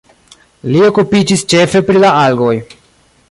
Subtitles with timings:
[0.69, 2.55] Li okupiĝis ĉefe pri la algoj.